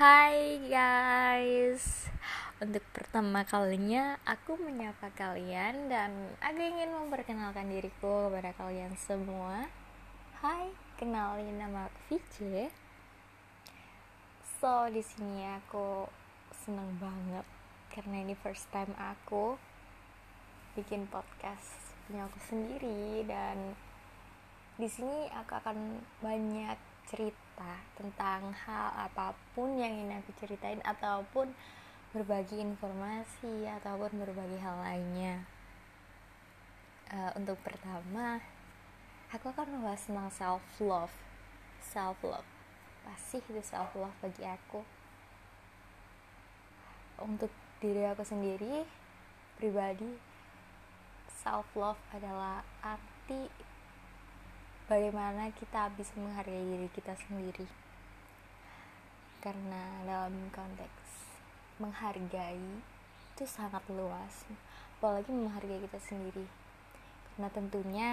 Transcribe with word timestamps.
Hai 0.00 0.56
guys. 0.64 2.08
Untuk 2.56 2.80
pertama 2.88 3.44
kalinya 3.44 4.16
aku 4.24 4.56
menyapa 4.56 5.12
kalian 5.12 5.92
Dan 5.92 6.32
aku 6.40 6.56
ingin 6.56 6.88
memperkenalkan 6.88 7.68
diriku 7.68 8.32
kepada 8.32 8.56
kalian 8.56 8.96
semua. 8.96 9.68
Hai, 10.40 10.72
kenalin 10.96 11.60
nama 11.60 11.92
aku 11.92 12.16
VJ 12.16 12.72
So, 14.64 14.88
di 14.88 15.04
sini 15.04 15.44
aku 15.60 16.08
seneng 16.64 16.96
banget 16.96 17.44
Karena 17.92 18.24
ini 18.24 18.32
first 18.32 18.72
time 18.72 18.96
aku 18.96 19.60
bikin 20.80 21.12
podcast 21.12 21.92
punya 22.08 22.24
aku 22.24 22.40
sendiri 22.48 23.28
Dan 23.28 23.76
di 24.80 24.88
sini 24.88 25.28
aku 25.36 25.60
akan 25.60 26.00
banyak 26.24 26.78
cerita 27.04 27.72
tentang 28.00 28.48
hal 28.64 28.88
apa 28.96 29.36
pun 29.52 29.76
yang 29.76 29.92
ingin 29.92 30.24
aku 30.24 30.32
ceritain 30.40 30.80
ataupun 30.80 31.52
berbagi 32.16 32.64
informasi 32.64 33.68
ataupun 33.68 34.16
berbagi 34.24 34.56
hal 34.56 34.80
lainnya. 34.80 35.44
Uh, 37.12 37.28
untuk 37.36 37.60
pertama 37.60 38.40
aku 39.28 39.52
akan 39.52 39.68
membahas 39.68 40.08
tentang 40.08 40.32
self 40.32 40.64
love 40.80 41.12
self 41.84 42.16
love 42.24 42.48
pasti 43.04 43.44
itu 43.44 43.60
self 43.60 43.92
love 43.92 44.16
bagi 44.24 44.48
aku. 44.48 44.80
Untuk 47.20 47.52
diri 47.84 48.08
aku 48.08 48.24
sendiri 48.24 48.88
pribadi 49.60 50.08
self 51.44 51.68
love 51.76 52.00
adalah 52.16 52.64
arti 52.80 53.68
bagaimana 54.90 55.54
kita 55.54 55.86
bisa 55.94 56.10
menghargai 56.18 56.66
diri 56.66 56.90
kita 56.90 57.14
sendiri? 57.14 57.62
Karena 59.38 60.02
dalam 60.02 60.50
konteks 60.50 61.30
menghargai 61.78 62.82
itu 63.30 63.44
sangat 63.46 63.86
luas 63.86 64.50
apalagi 64.98 65.30
menghargai 65.30 65.78
kita 65.86 66.02
sendiri. 66.02 66.42
Karena 67.30 67.48
tentunya 67.54 68.10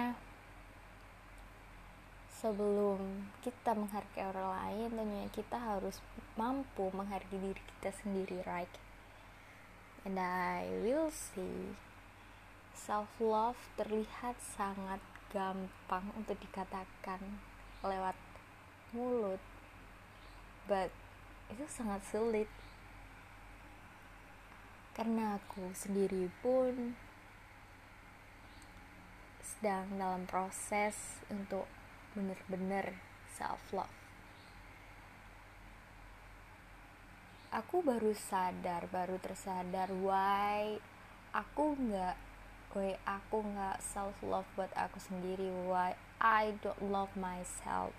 sebelum 2.38 3.26
kita 3.42 3.74
menghargai 3.74 4.30
orang 4.30 4.48
lain 4.62 4.88
tentunya 4.94 5.28
kita 5.34 5.58
harus 5.58 5.98
mampu 6.38 6.94
menghargai 6.94 7.42
diri 7.42 7.62
kita 7.74 7.90
sendiri 7.90 8.38
right? 8.46 8.70
And 10.06 10.14
I 10.22 10.70
will 10.86 11.10
say 11.10 11.74
self 12.70 13.10
love 13.18 13.58
terlihat 13.74 14.38
sangat 14.38 15.02
gampang 15.28 16.06
untuk 16.16 16.36
dikatakan 16.40 17.20
lewat 17.84 18.16
mulut 18.92 19.40
but 20.68 20.92
itu 21.48 21.64
sangat 21.68 22.04
sulit. 22.04 22.48
Karena 24.92 25.38
aku 25.38 25.72
sendiri 25.72 26.28
pun 26.44 26.98
sedang 29.40 29.96
dalam 29.96 30.28
proses 30.28 31.22
untuk 31.32 31.64
benar-benar 32.12 32.98
self 33.32 33.62
love 33.72 33.98
aku 37.48 37.80
baru 37.80 38.12
sadar 38.12 38.84
baru 38.92 39.16
tersadar 39.16 39.88
why 40.04 40.76
aku 41.32 41.80
nggak 41.80 42.27
why 42.72 42.94
aku 43.08 43.40
nggak 43.42 43.80
self 43.80 44.14
love 44.20 44.46
buat 44.54 44.70
aku 44.76 45.00
sendiri. 45.00 45.48
Why? 45.66 45.96
I 46.20 46.56
don't 46.60 46.78
love 46.90 47.12
myself. 47.16 47.94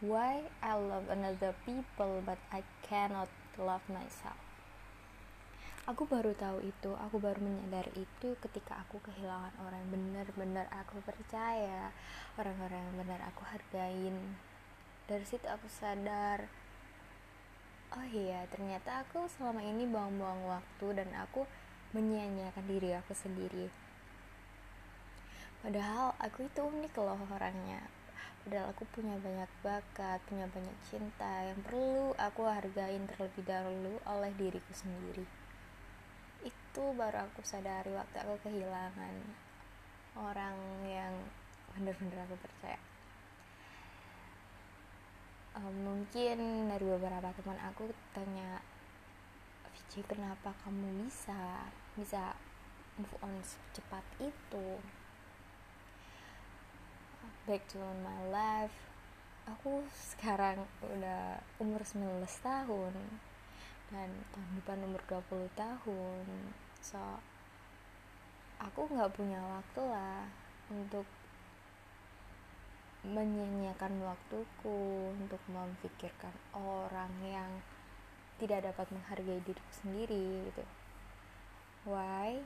Why 0.00 0.48
I 0.64 0.76
love 0.76 1.12
another 1.12 1.52
people 1.68 2.24
but 2.24 2.40
I 2.48 2.64
cannot 2.84 3.28
love 3.60 3.84
myself? 3.88 4.38
Aku 5.88 6.06
baru 6.06 6.36
tahu 6.36 6.62
itu 6.62 6.92
aku 6.94 7.18
baru 7.18 7.40
menyadari 7.40 8.04
itu 8.04 8.36
ketika 8.38 8.84
aku 8.84 9.02
kehilangan 9.02 9.52
orang 9.64 9.80
yang 9.84 9.92
benar-benar 9.96 10.66
aku 10.70 11.02
percaya 11.02 11.90
orang-orang 12.38 12.78
yang 12.78 12.96
benar 13.00 13.20
aku 13.26 13.42
hargain. 13.48 14.36
Dari 15.10 15.26
situ 15.26 15.44
aku 15.50 15.66
sadar 15.66 16.46
oh 17.90 18.06
iya 18.06 18.46
ternyata 18.54 19.02
aku 19.02 19.26
selama 19.26 19.66
ini 19.66 19.82
buang-buang 19.90 20.46
waktu 20.46 20.86
dan 20.94 21.10
aku 21.18 21.42
menyia-nyiakan 21.90 22.64
diri 22.70 22.94
aku 22.94 23.12
sendiri. 23.14 23.66
Padahal 25.60 26.16
aku 26.16 26.46
itu 26.46 26.60
unik 26.62 26.94
loh 26.96 27.20
orangnya. 27.34 27.84
Padahal 28.40 28.72
aku 28.72 28.88
punya 28.96 29.20
banyak 29.20 29.50
bakat 29.60 30.16
punya 30.24 30.48
banyak 30.48 30.76
cinta 30.88 31.44
yang 31.44 31.60
perlu 31.60 32.16
aku 32.16 32.48
hargain 32.48 33.04
terlebih 33.04 33.44
dahulu 33.44 34.00
oleh 34.08 34.32
diriku 34.40 34.72
sendiri. 34.72 35.28
Itu 36.40 36.96
baru 36.96 37.28
aku 37.28 37.44
sadari 37.44 37.92
waktu 37.92 38.16
aku 38.24 38.40
kehilangan 38.48 39.14
orang 40.16 40.56
yang 40.88 41.12
benar-benar 41.76 42.24
aku 42.24 42.36
percaya. 42.40 42.80
Um, 45.50 45.74
mungkin 45.82 46.70
dari 46.70 46.86
beberapa 46.86 47.34
teman 47.36 47.58
aku 47.68 47.90
tanya 48.16 48.62
Vici 49.90 50.06
kenapa 50.06 50.54
kamu 50.62 51.02
bisa 51.02 51.66
bisa 51.98 52.38
move 52.94 53.10
on 53.26 53.34
secepat 53.42 54.06
itu? 54.22 54.78
Back 57.42 57.66
to 57.74 57.82
my 58.06 58.22
life. 58.30 58.86
Aku 59.50 59.82
sekarang 59.90 60.62
udah 60.78 61.42
umur 61.58 61.82
19 61.82 62.22
tahun 62.22 62.94
dan 63.90 64.14
tahun 64.30 64.50
depan 64.62 64.78
umur 64.86 65.02
20 65.10 65.58
tahun. 65.58 66.26
So 66.78 67.02
aku 68.62 68.86
nggak 68.94 69.10
punya 69.10 69.42
waktu 69.42 69.82
lah 69.90 70.22
untuk 70.70 71.10
menyanyiakan 73.02 74.06
waktuku 74.06 75.10
untuk 75.18 75.42
memikirkan 75.50 76.38
orang 76.54 77.10
yang 77.26 77.50
tidak 78.40 78.72
dapat 78.72 78.88
menghargai 78.88 79.44
diriku 79.44 79.72
sendiri 79.84 80.48
gitu. 80.48 80.64
Why? 81.84 82.40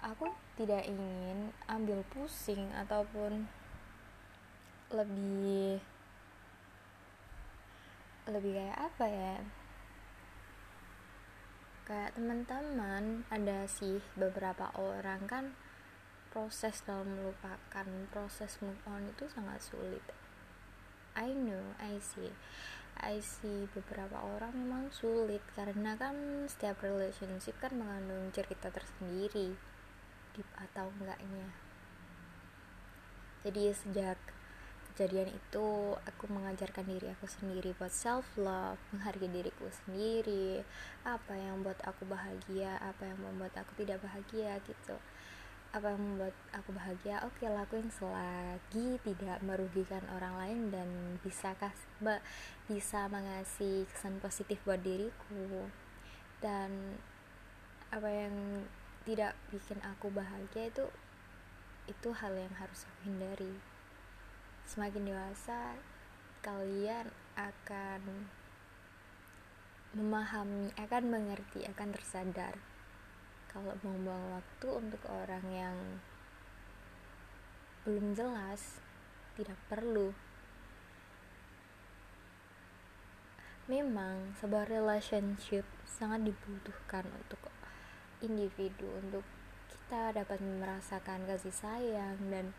Aku 0.00 0.32
tidak 0.56 0.88
ingin 0.88 1.52
ambil 1.68 2.00
pusing 2.08 2.72
ataupun 2.72 3.44
lebih 4.88 5.80
lebih 8.24 8.52
kayak 8.56 8.78
apa 8.80 9.06
ya? 9.08 9.36
Kayak 11.84 12.16
teman-teman 12.16 13.28
ada 13.28 13.68
sih 13.68 14.00
beberapa 14.16 14.72
orang 14.80 15.28
kan 15.28 15.44
proses 16.32 16.80
dalam 16.88 17.12
melupakan 17.12 17.86
proses 18.08 18.56
move 18.64 18.80
on 18.88 19.12
itu 19.12 19.28
sangat 19.28 19.60
sulit. 19.60 20.04
I 21.14 21.30
know 21.30 21.76
I 21.78 22.00
see 22.00 22.32
I 23.04 23.20
beberapa 23.76 24.16
orang 24.16 24.56
memang 24.56 24.88
sulit 24.88 25.44
karena 25.52 25.92
kan 26.00 26.16
setiap 26.48 26.80
relationship 26.80 27.52
kan 27.60 27.76
mengandung 27.76 28.32
cerita 28.32 28.72
tersendiri 28.72 29.52
deep 30.32 30.48
atau 30.56 30.88
enggaknya. 30.98 31.52
Jadi 33.44 33.76
sejak 33.76 34.16
kejadian 34.94 35.26
itu 35.26 35.98
aku 35.98 36.24
mengajarkan 36.30 36.86
diri 36.86 37.10
aku 37.10 37.26
sendiri 37.26 37.74
buat 37.74 37.90
self 37.90 38.24
love 38.38 38.78
menghargai 38.94 39.26
diriku 39.26 39.66
sendiri 39.82 40.62
apa 41.02 41.34
yang 41.34 41.58
membuat 41.58 41.82
aku 41.82 42.06
bahagia 42.06 42.78
apa 42.78 43.10
yang 43.10 43.18
membuat 43.18 43.58
aku 43.58 43.74
tidak 43.82 43.98
bahagia 44.06 44.54
gitu 44.62 44.94
apa 45.74 45.90
yang 45.90 45.98
membuat 46.06 46.34
aku 46.54 46.70
bahagia? 46.70 47.18
Oke 47.26 47.42
okay, 47.42 47.50
lakuin 47.50 47.90
selagi 47.90 49.02
tidak 49.02 49.42
merugikan 49.42 50.06
orang 50.14 50.34
lain 50.38 50.58
dan 50.70 50.88
bisa 51.18 51.50
kas 51.58 51.74
bisa 52.70 53.10
mengasih 53.10 53.82
kesan 53.90 54.22
positif 54.22 54.62
buat 54.62 54.78
diriku. 54.86 55.66
Dan 56.38 56.94
apa 57.90 58.06
yang 58.06 58.62
tidak 59.02 59.34
bikin 59.50 59.82
aku 59.82 60.14
bahagia 60.14 60.70
itu 60.70 60.86
itu 61.90 62.08
hal 62.14 62.38
yang 62.38 62.54
harus 62.54 62.86
aku 62.86 63.10
hindari. 63.10 63.58
Semakin 64.70 65.10
dewasa 65.10 65.74
kalian 66.46 67.10
akan 67.34 68.30
memahami 69.90 70.70
akan 70.78 71.02
mengerti 71.10 71.66
akan 71.66 71.90
tersadar 71.90 72.62
kalau 73.54 73.70
buang-buang 73.78 74.34
waktu 74.34 74.66
untuk 74.66 75.02
orang 75.06 75.46
yang 75.54 75.78
belum 77.86 78.18
jelas 78.18 78.82
tidak 79.38 79.54
perlu. 79.70 80.10
Memang 83.70 84.34
sebuah 84.42 84.66
relationship 84.66 85.62
sangat 85.86 86.26
dibutuhkan 86.26 87.06
untuk 87.06 87.38
individu 88.18 88.90
untuk 88.98 89.22
kita 89.70 90.10
dapat 90.18 90.42
merasakan 90.42 91.22
kasih 91.30 91.54
sayang 91.54 92.18
dan 92.34 92.50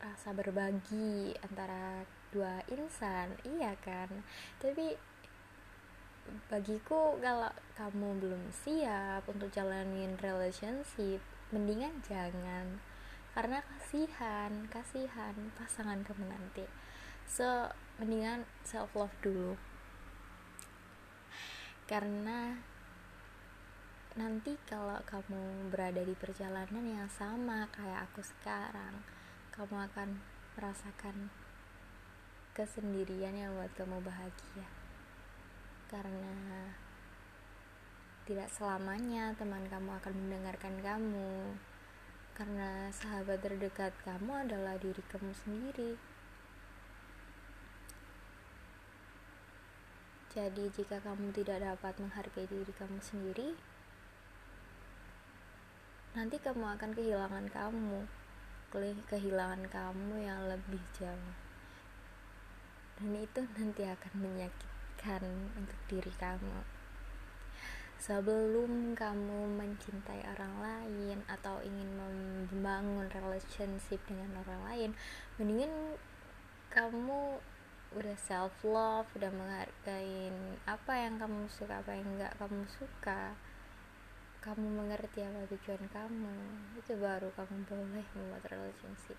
rasa 0.00 0.32
berbagi 0.32 1.36
antara 1.44 2.08
dua 2.32 2.64
insan 2.72 3.36
iya 3.44 3.76
kan? 3.84 4.08
Tapi 4.56 4.96
bagiku 6.46 7.18
kalau 7.18 7.50
kamu 7.74 8.20
belum 8.22 8.42
siap 8.50 9.26
untuk 9.26 9.50
jalanin 9.50 10.14
relationship 10.20 11.20
mendingan 11.50 12.02
jangan. 12.04 12.82
Karena 13.36 13.60
kasihan 13.60 14.64
kasihan 14.72 15.36
pasangan 15.56 16.00
kamu 16.02 16.28
nanti. 16.28 16.64
So 17.28 17.70
mendingan 18.00 18.48
self 18.64 18.94
love 18.96 19.14
dulu. 19.20 19.56
Karena 21.86 22.58
nanti 24.16 24.56
kalau 24.64 24.96
kamu 25.04 25.68
berada 25.68 26.00
di 26.00 26.16
perjalanan 26.16 26.84
yang 26.88 27.10
sama 27.12 27.68
kayak 27.68 28.08
aku 28.08 28.24
sekarang 28.24 29.04
kamu 29.52 29.88
akan 29.92 30.08
merasakan 30.56 31.28
kesendirian 32.56 33.36
yang 33.36 33.52
buat 33.52 33.68
kamu 33.76 34.00
bahagia 34.00 34.75
karena 35.86 36.74
tidak 38.26 38.50
selamanya 38.50 39.30
teman 39.38 39.62
kamu 39.70 40.02
akan 40.02 40.14
mendengarkan 40.18 40.74
kamu. 40.82 41.54
Karena 42.34 42.90
sahabat 42.90 43.38
terdekat 43.38 43.94
kamu 44.02 44.50
adalah 44.50 44.74
diri 44.82 44.98
kamu 45.06 45.30
sendiri. 45.30 45.94
Jadi 50.34 50.68
jika 50.74 51.00
kamu 51.00 51.32
tidak 51.32 51.64
dapat 51.64 51.96
menghargai 51.96 52.44
diri 52.44 52.72
kamu 52.76 53.00
sendiri 53.00 53.56
nanti 56.12 56.36
kamu 56.42 56.76
akan 56.76 56.90
kehilangan 56.92 57.46
kamu. 57.48 58.04
Kehilangan 59.08 59.62
kamu 59.70 60.14
yang 60.20 60.44
lebih 60.50 60.82
jauh. 60.98 61.36
Dan 62.98 63.16
itu 63.16 63.40
nanti 63.56 63.86
akan 63.86 64.12
menyakiti 64.18 64.75
pilihan 64.96 65.52
untuk 65.54 65.78
diri 65.92 66.12
kamu. 66.16 66.64
Sebelum 67.96 68.92
kamu 68.92 69.56
mencintai 69.56 70.24
orang 70.36 70.54
lain 70.60 71.18
atau 71.28 71.60
ingin 71.64 71.96
membangun 71.96 73.08
relationship 73.08 74.00
dengan 74.04 74.40
orang 74.44 74.60
lain 74.68 74.90
mendingan 75.40 75.96
kamu 76.68 77.40
udah 77.96 78.18
self 78.20 78.52
love 78.66 79.08
udah 79.16 79.32
menghargai 79.32 80.28
apa 80.68 80.92
yang 80.92 81.16
kamu 81.16 81.48
suka 81.48 81.80
apa 81.80 81.96
yang 81.96 82.08
enggak 82.16 82.32
kamu 82.36 82.64
suka. 82.68 83.32
Kamu 84.44 84.62
mengerti 84.62 85.26
apa 85.26 85.42
tujuan 85.50 85.84
kamu 85.90 86.36
itu 86.78 86.92
baru 86.98 87.30
kamu 87.34 87.66
boleh 87.66 88.06
membuat 88.14 88.44
relationship. 88.50 89.18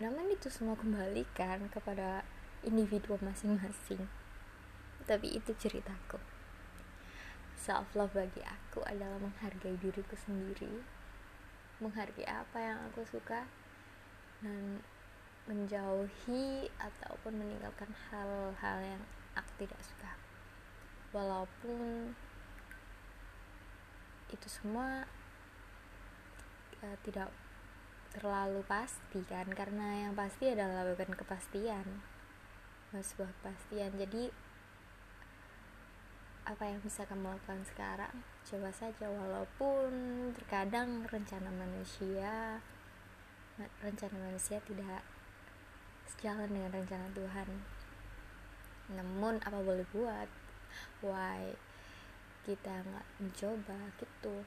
Namun 0.00 0.32
itu 0.32 0.48
semua 0.50 0.74
kembalikan 0.74 1.68
kepada 1.68 2.24
individu 2.64 3.20
masing-masing. 3.20 4.08
Tapi 5.04 5.36
itu 5.36 5.52
ceritaku. 5.54 6.16
Self 7.54 7.92
love 7.96 8.12
bagi 8.16 8.40
aku 8.44 8.80
adalah 8.84 9.20
menghargai 9.20 9.76
diriku 9.76 10.16
sendiri. 10.16 10.80
Menghargai 11.80 12.24
apa 12.24 12.58
yang 12.60 12.78
aku 12.88 13.04
suka 13.04 13.44
dan 14.40 14.80
menjauhi 15.44 16.72
ataupun 16.80 17.36
meninggalkan 17.36 17.92
hal-hal 18.08 18.78
yang 18.80 19.02
aku 19.36 19.52
tidak 19.60 19.80
suka. 19.84 20.12
Walaupun 21.12 22.16
itu 24.32 24.48
semua 24.48 25.04
ya, 26.80 26.96
tidak 27.04 27.28
terlalu 28.16 28.64
pasti 28.64 29.20
kan? 29.28 29.48
Karena 29.52 30.08
yang 30.08 30.14
pasti 30.16 30.48
adalah 30.48 30.88
bukan 30.88 31.12
kepastian 31.12 32.13
sebuah 33.02 33.30
kepastian. 33.40 33.94
Jadi 33.96 34.30
apa 36.44 36.68
yang 36.68 36.78
bisa 36.84 37.08
kamu 37.08 37.32
lakukan 37.32 37.64
sekarang? 37.64 38.14
Coba 38.44 38.68
saja 38.68 39.08
walaupun 39.08 39.90
terkadang 40.36 41.08
rencana 41.08 41.48
manusia 41.48 42.60
rencana 43.80 44.18
manusia 44.18 44.58
tidak 44.66 45.00
sejalan 46.10 46.50
dengan 46.50 46.70
rencana 46.74 47.06
Tuhan. 47.14 47.48
Namun 48.98 49.38
apa 49.40 49.58
boleh 49.62 49.86
buat? 49.94 50.28
Why? 51.00 51.54
Kita 52.44 52.82
nggak 52.82 53.06
mencoba 53.22 53.78
gitu. 53.96 54.44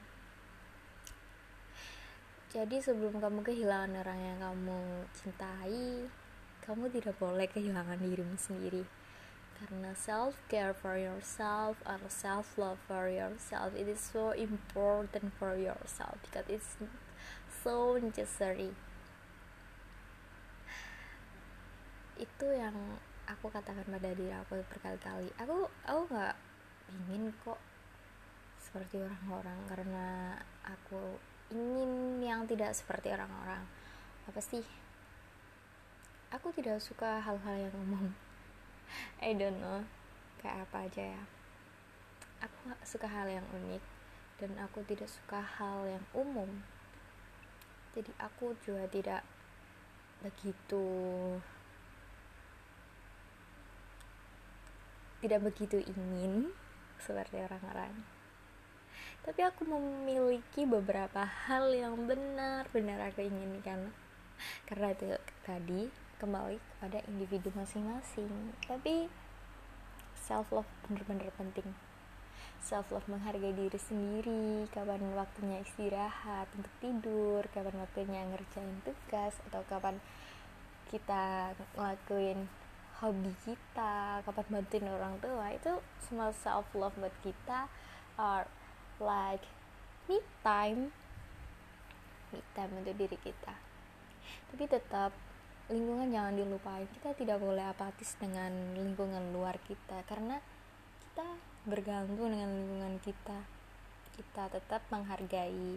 Jadi 2.48 2.80
sebelum 2.80 3.20
kamu 3.20 3.44
kehilangan 3.44 4.00
orang 4.00 4.20
yang 4.22 4.38
kamu 4.40 5.04
cintai 5.12 6.08
kamu 6.68 6.92
tidak 6.92 7.16
boleh 7.16 7.48
kehilangan 7.48 7.96
dirimu 7.96 8.36
sendiri. 8.36 8.84
Karena 9.56 9.96
self 9.96 10.36
care 10.52 10.76
for 10.76 11.00
yourself 11.00 11.80
or 11.88 11.96
self 12.12 12.60
love 12.60 12.78
for 12.86 13.08
yourself 13.08 13.74
it 13.74 13.88
is 13.90 13.98
so 13.98 14.30
important 14.36 15.32
for 15.40 15.56
yourself 15.56 16.20
because 16.28 16.44
it's 16.52 16.76
so 17.64 17.96
necessary. 17.96 18.76
Itu 22.20 22.52
yang 22.52 22.76
aku 23.24 23.48
katakan 23.48 23.88
pada 23.88 24.12
diri 24.12 24.28
aku 24.36 24.60
berkali-kali. 24.60 25.32
Aku 25.40 25.72
aku 25.88 26.02
nggak 26.12 26.36
ingin 26.92 27.32
kok 27.40 27.58
seperti 28.60 29.00
orang-orang 29.00 29.58
karena 29.72 30.36
aku 30.68 31.16
ingin 31.48 32.20
yang 32.20 32.44
tidak 32.44 32.76
seperti 32.76 33.08
orang-orang. 33.08 33.64
Apa 34.28 34.44
sih 34.44 34.60
aku 36.28 36.52
tidak 36.52 36.80
suka 36.84 37.20
hal-hal 37.24 37.56
yang 37.68 37.74
umum. 37.76 38.12
I 39.20 39.32
don't 39.32 39.60
know. 39.60 39.84
Kayak 40.40 40.68
apa 40.68 40.76
aja 40.88 41.02
ya. 41.16 41.22
Aku 42.44 42.70
suka 42.86 43.08
hal 43.10 43.26
yang 43.26 43.46
unik 43.50 43.82
dan 44.38 44.54
aku 44.62 44.84
tidak 44.86 45.10
suka 45.10 45.42
hal 45.42 45.88
yang 45.88 46.04
umum. 46.14 46.62
Jadi 47.96 48.12
aku 48.20 48.54
juga 48.62 48.86
tidak 48.86 49.22
begitu 50.22 50.86
tidak 55.18 55.40
begitu 55.50 55.82
ingin 55.82 56.54
seperti 57.02 57.42
orang-orang. 57.42 58.06
Tapi 59.26 59.40
aku 59.42 59.66
memiliki 59.66 60.62
beberapa 60.62 61.26
hal 61.26 61.74
yang 61.74 62.06
benar-benar 62.06 63.10
aku 63.10 63.26
inginkan. 63.26 63.90
Karena 64.62 64.94
itu 64.94 65.18
tadi 65.42 65.90
kembali 66.18 66.58
kepada 66.58 66.98
individu 67.06 67.54
masing-masing. 67.54 68.52
Tapi 68.66 69.06
self 70.18 70.50
love 70.52 70.68
bener-bener 70.84 71.30
penting. 71.38 71.64
Self 72.58 72.90
love 72.90 73.06
menghargai 73.06 73.54
diri 73.54 73.78
sendiri 73.78 74.66
kapan 74.74 75.00
waktunya 75.14 75.62
istirahat 75.62 76.50
untuk 76.58 76.74
tidur 76.82 77.46
kapan 77.54 77.78
waktunya 77.80 78.26
ngerjain 78.28 78.82
tugas 78.82 79.38
atau 79.48 79.62
kapan 79.70 79.96
kita 80.90 81.54
ngelakuin 81.78 82.50
hobi 82.98 83.30
kita 83.46 84.20
kapan 84.26 84.46
bantuin 84.50 84.90
orang 84.90 85.14
tua 85.22 85.54
itu 85.54 85.78
semua 86.02 86.34
self 86.34 86.66
love 86.74 86.98
buat 86.98 87.14
kita 87.22 87.70
are 88.18 88.50
like 88.98 89.46
me 90.10 90.18
time 90.42 90.90
me 92.34 92.42
time 92.52 92.72
untuk 92.74 92.96
diri 92.98 93.16
kita. 93.22 93.54
Tapi 94.52 94.64
tetap 94.66 95.14
lingkungan 95.68 96.08
jangan 96.08 96.34
dilupain. 96.36 96.88
Kita 96.96 97.12
tidak 97.12 97.38
boleh 97.40 97.64
apatis 97.68 98.16
dengan 98.16 98.50
lingkungan 98.72 99.36
luar 99.36 99.60
kita 99.68 100.00
karena 100.08 100.40
kita 101.04 101.28
bergantung 101.68 102.32
dengan 102.32 102.48
lingkungan 102.48 102.96
kita. 103.04 103.38
Kita 104.16 104.48
tetap 104.48 104.82
menghargai 104.88 105.76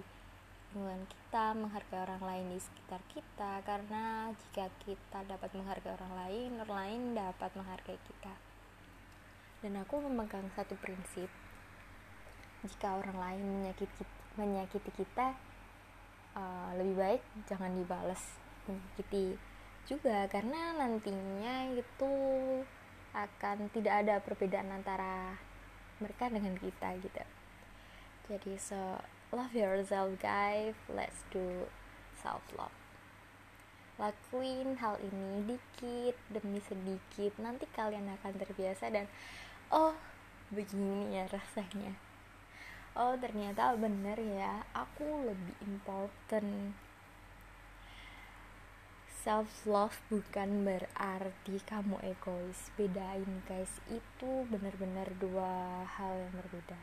lingkungan 0.71 1.03
kita 1.03 1.51
menghargai 1.51 1.99
orang 2.07 2.23
lain 2.23 2.45
di 2.55 2.59
sekitar 2.63 3.03
kita 3.11 3.59
karena 3.67 4.31
jika 4.31 4.71
kita 4.87 5.19
dapat 5.27 5.51
menghargai 5.51 5.91
orang 5.99 6.13
lain 6.15 6.49
orang 6.63 6.77
lain 6.79 7.01
dapat 7.11 7.51
menghargai 7.59 7.99
kita. 8.07 8.33
Dan 9.59 9.77
aku 9.83 9.99
memegang 9.99 10.47
satu 10.55 10.73
prinsip 10.79 11.27
jika 12.63 12.95
orang 12.95 13.17
lain 13.19 13.43
menyakiti 13.43 14.05
menyakiti 14.39 14.91
kita 14.95 15.35
uh, 16.37 16.71
lebih 16.77 16.95
baik 16.95 17.21
jangan 17.49 17.73
dibalas 17.73 18.21
menyakiti 18.69 19.35
juga 19.85 20.25
karena 20.29 20.75
nantinya 20.77 21.71
itu 21.73 22.13
akan 23.11 23.67
tidak 23.75 23.95
ada 24.05 24.15
perbedaan 24.23 24.71
antara 24.71 25.35
mereka 25.99 26.31
dengan 26.31 26.55
kita 26.57 26.95
gitu. 27.01 27.23
Jadi 28.31 28.53
so 28.57 29.01
love 29.33 29.53
yourself 29.53 30.15
guys. 30.21 30.77
Let's 30.87 31.25
do 31.33 31.67
self 32.17 32.45
love 32.55 32.81
lakuin 34.01 34.81
hal 34.81 34.97
ini 34.97 35.45
dikit 35.45 36.17
demi 36.33 36.57
sedikit. 36.65 37.37
Nanti 37.37 37.69
kalian 37.69 38.09
akan 38.17 38.33
terbiasa 38.33 38.89
dan 38.89 39.05
oh 39.69 39.93
begini 40.49 41.13
ya 41.13 41.29
rasanya. 41.29 41.93
Oh 42.97 43.13
ternyata 43.21 43.77
bener 43.77 44.17
ya. 44.17 44.65
Aku 44.73 45.05
lebih 45.29 45.55
important 45.61 46.73
self 49.21 49.69
love 49.69 50.01
bukan 50.09 50.65
berarti 50.65 51.61
kamu 51.69 52.01
egois. 52.01 52.73
Bedain 52.73 53.45
guys. 53.45 53.69
Itu 53.85 54.49
benar-benar 54.49 55.13
dua 55.21 55.85
hal 55.85 56.25
yang 56.25 56.33
berbeda. 56.41 56.81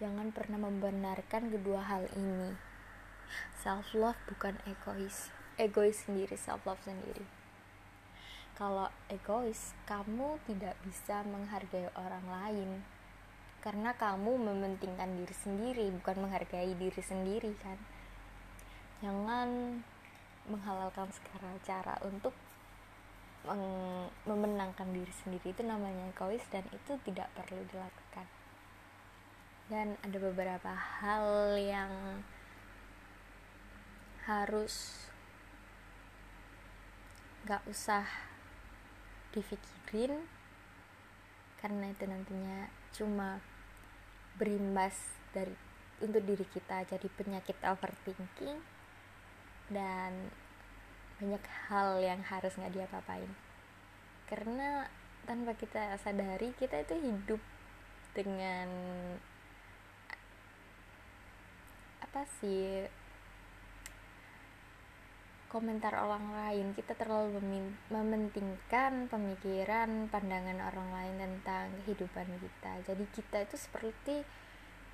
Jangan 0.00 0.32
pernah 0.32 0.56
membenarkan 0.56 1.52
kedua 1.52 1.84
hal 1.84 2.08
ini. 2.16 2.56
Self 3.60 3.92
love 3.92 4.16
bukan 4.24 4.56
egois. 4.64 5.28
Egois 5.60 6.00
sendiri 6.08 6.32
self 6.40 6.64
love 6.64 6.80
sendiri. 6.80 7.28
Kalau 8.56 8.88
egois 9.12 9.76
kamu 9.84 10.40
tidak 10.48 10.80
bisa 10.80 11.20
menghargai 11.28 11.92
orang 11.92 12.24
lain. 12.24 12.70
Karena 13.60 13.92
kamu 13.92 14.40
mementingkan 14.48 15.12
diri 15.20 15.36
sendiri 15.36 15.92
bukan 16.00 16.24
menghargai 16.24 16.72
diri 16.72 17.02
sendiri 17.04 17.52
kan 17.60 17.76
jangan 19.00 19.80
menghalalkan 20.48 21.08
segala 21.12 21.56
cara 21.64 21.96
untuk 22.04 22.36
memenangkan 24.28 24.88
diri 24.92 25.12
sendiri. 25.24 25.56
Itu 25.56 25.64
namanya 25.64 26.12
egois 26.12 26.44
dan 26.52 26.64
itu 26.72 27.00
tidak 27.08 27.32
perlu 27.32 27.64
dilakukan. 27.72 28.26
Dan 29.72 29.96
ada 30.04 30.18
beberapa 30.20 30.72
hal 30.74 31.56
yang 31.56 32.20
harus 34.28 35.08
gak 37.48 37.64
usah 37.64 38.04
dipikirin 39.32 40.28
karena 41.62 41.92
itu 41.92 42.04
nantinya 42.04 42.68
cuma 42.92 43.40
berimbas 44.36 44.96
dari 45.32 45.54
untuk 46.00 46.24
diri 46.24 46.44
kita 46.48 46.84
jadi 46.88 47.08
penyakit 47.12 47.56
overthinking 47.64 48.60
dan 49.70 50.30
banyak 51.22 51.44
hal 51.70 52.02
yang 52.02 52.20
harus 52.26 52.52
nggak 52.58 52.74
diapa-apain 52.74 53.30
karena 54.30 54.86
tanpa 55.26 55.54
kita 55.58 55.98
sadari 55.98 56.54
kita 56.58 56.86
itu 56.86 56.94
hidup 56.98 57.40
dengan 58.14 58.68
apa 62.02 62.26
sih 62.42 62.86
komentar 65.50 65.98
orang 65.98 66.30
lain. 66.30 66.66
Kita 66.78 66.94
terlalu 66.94 67.42
mementingkan 67.90 69.10
pemikiran 69.10 70.06
pandangan 70.06 70.62
orang 70.62 70.88
lain 70.94 71.16
tentang 71.18 71.74
kehidupan 71.82 72.30
kita. 72.38 72.72
Jadi 72.86 73.04
kita 73.10 73.36
itu 73.42 73.56
seperti 73.58 74.22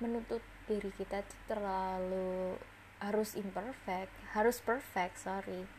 menuntut 0.01 0.41
diri 0.65 0.89
kita 0.97 1.21
itu 1.21 1.35
terlalu 1.45 2.57
harus 2.99 3.37
imperfect. 3.37 4.13
Harus 4.33 4.57
perfect 4.61 5.21
sorry. 5.21 5.69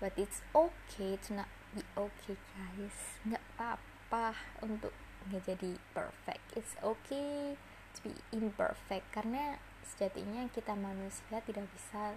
But 0.00 0.16
it's 0.16 0.40
okay 0.56 1.20
to 1.28 1.44
not 1.44 1.50
be 1.76 1.84
okay 1.92 2.36
guys. 2.56 3.20
Nggak 3.28 3.44
apa-apa 3.56 4.36
untuk 4.64 4.96
nggak 5.28 5.44
jadi 5.44 5.76
perfect. 5.92 6.44
It's 6.56 6.74
okay 6.80 7.60
to 7.96 7.98
be 8.08 8.16
imperfect. 8.32 9.04
Karena 9.12 9.60
sejatinya 9.84 10.48
kita 10.48 10.72
manusia 10.72 11.44
tidak 11.44 11.68
bisa 11.76 12.16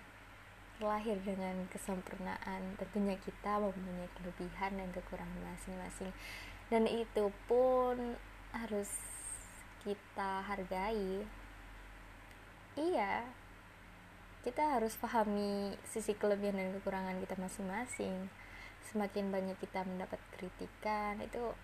terlahir 0.79 1.19
dengan 1.21 1.67
kesempurnaan. 1.67 2.79
Tentunya 2.79 3.19
kita 3.19 3.59
mempunyai 3.59 4.09
kelebihan 4.15 4.79
dan 4.79 4.89
kekurangan 4.95 5.41
masing-masing. 5.43 6.15
Dan 6.71 6.87
itu 6.87 7.29
pun 7.45 8.15
harus 8.55 8.89
kita 9.83 10.47
hargai 10.47 11.27
iya. 12.77 13.23
Kita 14.43 14.75
harus 14.75 14.99
pahami 14.99 15.71
sisi 15.87 16.11
kelebihan 16.17 16.59
dan 16.59 16.75
kekurangan 16.75 17.15
kita 17.23 17.39
masing-masing. 17.39 18.27
Semakin 18.91 19.31
banyak 19.31 19.55
kita 19.63 19.87
mendapat 19.87 20.19
kritikan 20.35 21.15
itu 21.23 21.55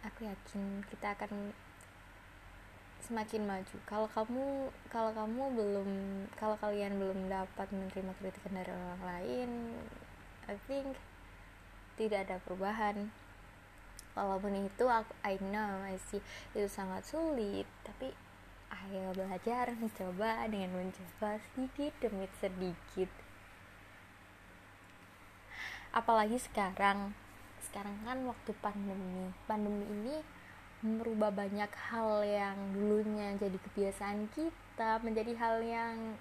aku 0.00 0.24
yakin 0.24 0.80
kita 0.88 1.12
akan 1.12 1.52
semakin 3.04 3.42
maju. 3.44 3.76
Kalau 3.84 4.08
kamu 4.08 4.44
kalau 4.88 5.12
kamu 5.12 5.42
belum 5.52 5.90
kalau 6.40 6.56
kalian 6.56 6.96
belum 6.96 7.28
dapat 7.28 7.68
menerima 7.68 8.12
kritikan 8.16 8.54
dari 8.56 8.72
orang 8.72 9.02
lain 9.04 9.50
I 10.48 10.56
think 10.64 10.96
tidak 12.00 12.28
ada 12.28 12.36
perubahan. 12.40 13.12
Walaupun 14.16 14.66
itu 14.66 14.84
aku 14.88 15.12
I 15.20 15.36
know 15.42 15.84
I 15.84 16.00
see 16.00 16.24
itu 16.56 16.68
sangat 16.70 17.04
sulit 17.04 17.68
tapi 17.84 18.16
ayo 18.70 19.14
belajar 19.14 19.74
mencoba 19.74 20.46
dengan 20.46 20.70
mencoba 20.82 21.38
sedikit 21.50 21.92
demi 22.02 22.26
sedikit. 22.38 23.10
Apalagi 25.90 26.38
sekarang. 26.38 27.14
Sekarang 27.66 27.98
kan 28.06 28.18
waktu 28.26 28.50
pandemi. 28.62 29.34
Pandemi 29.46 29.86
ini 29.86 30.16
merubah 30.80 31.34
banyak 31.34 31.70
hal 31.90 32.22
yang 32.24 32.56
dulunya 32.72 33.36
jadi 33.36 33.58
kebiasaan 33.58 34.30
kita 34.32 35.02
menjadi 35.02 35.34
hal 35.38 35.62
yang 35.62 36.18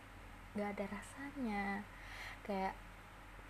gak 0.58 0.78
ada 0.78 0.86
rasanya. 0.90 1.86
Kayak 2.46 2.74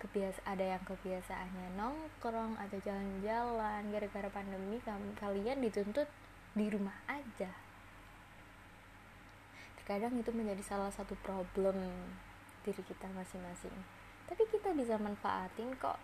kebiasa 0.00 0.40
ada 0.44 0.64
yang 0.76 0.82
kebiasaannya 0.84 1.66
nongkrong 1.76 2.56
atau 2.56 2.78
jalan-jalan. 2.84 3.88
Gara-gara 3.88 4.28
pandemi 4.28 4.80
kalian 5.16 5.64
dituntut 5.64 6.08
di 6.52 6.66
rumah 6.68 6.96
aja 7.08 7.69
terkadang 9.90 10.22
itu 10.22 10.30
menjadi 10.30 10.62
salah 10.62 10.94
satu 10.94 11.18
problem 11.18 11.74
diri 12.62 12.78
kita 12.78 13.10
masing-masing. 13.10 13.74
Tapi 14.30 14.46
kita 14.46 14.70
bisa 14.70 14.94
manfaatin 15.02 15.74
kok 15.74 15.98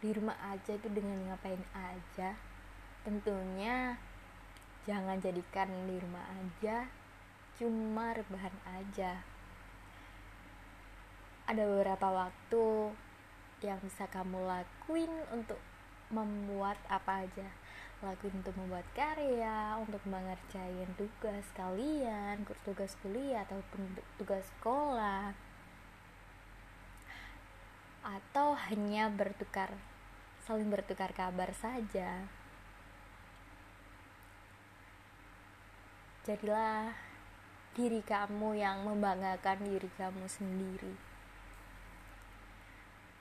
di 0.00 0.16
rumah 0.16 0.32
aja 0.40 0.72
itu 0.72 0.88
dengan 0.88 1.28
ngapain 1.28 1.60
aja. 1.76 2.32
Tentunya 3.04 4.00
jangan 4.88 5.20
jadikan 5.20 5.68
di 5.84 6.00
rumah 6.00 6.24
aja 6.40 6.88
cuma 7.60 8.16
rebahan 8.16 8.56
aja. 8.64 9.20
Ada 11.52 11.68
beberapa 11.68 12.08
waktu 12.08 12.96
yang 13.60 13.76
bisa 13.84 14.08
kamu 14.08 14.40
lakuin 14.40 15.12
untuk 15.36 15.60
membuat 16.08 16.80
apa 16.88 17.28
aja 17.28 17.44
lakuin 18.04 18.44
untuk 18.44 18.52
membuat 18.60 18.84
karya 18.92 19.80
untuk 19.80 20.04
mengerjain 20.04 20.88
tugas 21.00 21.46
kalian 21.56 22.44
tugas 22.64 22.92
kuliah 23.00 23.44
ataupun 23.48 23.96
tugas 24.20 24.44
sekolah. 24.56 25.32
Atau 28.04 28.54
hanya 28.68 29.08
bertukar 29.08 29.72
saling 30.44 30.68
bertukar 30.68 31.10
kabar 31.16 31.50
saja. 31.56 32.28
Jadilah 36.22 36.92
diri 37.74 38.04
kamu 38.04 38.60
yang 38.60 38.84
membanggakan 38.84 39.62
diri 39.62 39.90
kamu 39.96 40.26
sendiri 40.26 41.15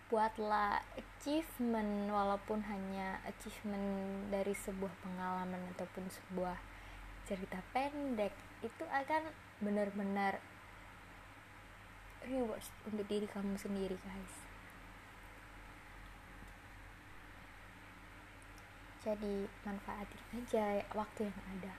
buatlah 0.05 0.85
achievement 0.93 2.13
walaupun 2.13 2.61
hanya 2.69 3.17
achievement 3.25 4.29
dari 4.29 4.53
sebuah 4.53 4.93
pengalaman 5.01 5.73
ataupun 5.73 6.05
sebuah 6.13 6.61
cerita 7.25 7.57
pendek 7.73 8.29
itu 8.61 8.83
akan 8.85 9.33
benar-benar 9.65 10.37
reward 12.29 12.61
untuk 12.85 13.05
diri 13.09 13.25
kamu 13.25 13.57
sendiri 13.57 13.97
guys. 13.97 14.35
Jadi 19.05 19.45
manfaatin 19.65 20.21
aja 20.33 20.81
waktu 20.97 21.29
yang 21.29 21.39
ada. 21.57 21.73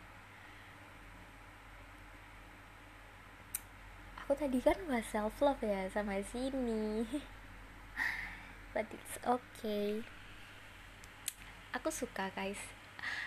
Aku 4.26 4.34
tadi 4.34 4.58
kan 4.58 4.74
bahas 4.90 5.06
self 5.10 5.38
love 5.38 5.62
ya 5.62 5.86
sama 5.90 6.18
sini 6.22 7.06
but 8.76 8.84
it's 8.92 9.16
okay 9.24 10.04
aku 11.76 11.92
suka 11.92 12.32
guys. 12.32 12.58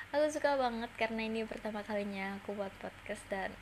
Aku 0.09 0.25
suka 0.33 0.57
banget 0.57 0.89
karena 0.97 1.21
ini 1.29 1.45
pertama 1.45 1.85
kalinya 1.85 2.41
aku 2.41 2.57
buat 2.57 2.73
podcast 2.81 3.21
dan 3.29 3.53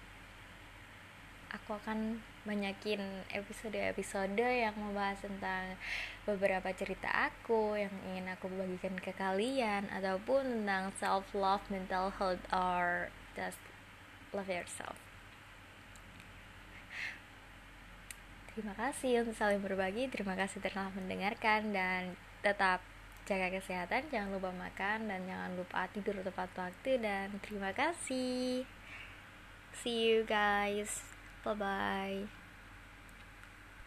aku 1.51 1.75
akan 1.75 2.23
banyakin 2.47 3.03
episode-episode 3.31 4.39
yang 4.39 4.75
membahas 4.79 5.19
tentang 5.19 5.75
beberapa 6.23 6.71
cerita 6.71 7.11
aku 7.11 7.75
yang 7.75 7.91
ingin 8.11 8.31
aku 8.31 8.47
bagikan 8.51 8.95
ke 8.95 9.11
kalian 9.15 9.91
ataupun 9.91 10.63
tentang 10.63 10.95
self 10.95 11.27
love, 11.35 11.63
mental 11.67 12.11
health 12.15 12.41
or 12.55 13.11
just 13.35 13.59
love 14.31 14.47
yourself. 14.47 15.06
Terima 18.57 18.73
kasih 18.73 19.21
untuk 19.21 19.37
saling 19.37 19.61
berbagi. 19.61 20.09
Terima 20.09 20.33
kasih 20.33 20.57
telah 20.65 20.89
mendengarkan 20.97 21.69
dan 21.69 22.17
tetap 22.41 22.81
jaga 23.29 23.53
kesehatan, 23.53 24.09
jangan 24.09 24.33
lupa 24.33 24.49
makan 24.49 25.13
dan 25.13 25.21
jangan 25.29 25.51
lupa 25.53 25.85
tidur 25.93 26.17
tepat 26.25 26.49
waktu 26.57 26.97
dan 26.97 27.37
terima 27.45 27.69
kasih. 27.69 28.65
See 29.77 30.09
you 30.09 30.25
guys. 30.25 31.05
Bye 31.45 31.53
bye. 31.53 32.36